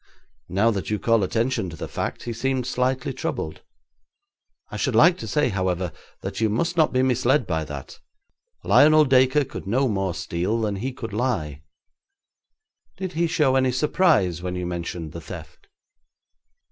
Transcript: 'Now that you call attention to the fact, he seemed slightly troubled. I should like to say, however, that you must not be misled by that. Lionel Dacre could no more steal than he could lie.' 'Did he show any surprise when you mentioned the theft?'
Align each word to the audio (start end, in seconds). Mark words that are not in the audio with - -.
'Now 0.49 0.71
that 0.71 0.89
you 0.89 0.97
call 0.97 1.23
attention 1.23 1.69
to 1.69 1.75
the 1.75 1.87
fact, 1.87 2.23
he 2.23 2.33
seemed 2.33 2.65
slightly 2.65 3.13
troubled. 3.13 3.61
I 4.71 4.75
should 4.75 4.95
like 4.95 5.15
to 5.19 5.27
say, 5.27 5.49
however, 5.49 5.91
that 6.21 6.41
you 6.41 6.49
must 6.49 6.75
not 6.75 6.91
be 6.91 7.03
misled 7.03 7.45
by 7.45 7.65
that. 7.65 7.99
Lionel 8.63 9.05
Dacre 9.05 9.45
could 9.45 9.67
no 9.67 9.87
more 9.87 10.15
steal 10.15 10.59
than 10.61 10.77
he 10.77 10.91
could 10.91 11.13
lie.' 11.13 11.61
'Did 12.97 13.13
he 13.13 13.27
show 13.27 13.55
any 13.55 13.71
surprise 13.71 14.41
when 14.41 14.55
you 14.55 14.65
mentioned 14.65 15.11
the 15.11 15.21
theft?' 15.21 15.67